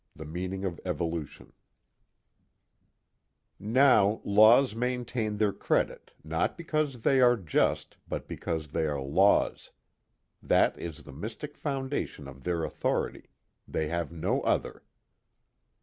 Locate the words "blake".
1.43-1.47